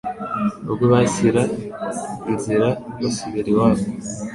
Ubwo 0.69 0.83
bashyira 0.93 1.41
nzira 2.33 2.67
basubira 3.01 3.47
iwabo 3.51 3.85